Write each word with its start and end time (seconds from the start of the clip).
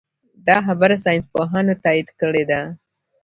دا 0.47 0.57
خبره 0.67 0.95
ساینس 1.03 1.25
پوهانو 1.33 1.73
تایید 1.83 2.09
کړې 2.19 2.43
ده. 2.49 2.61